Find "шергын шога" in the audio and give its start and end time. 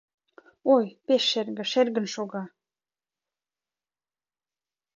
1.71-2.43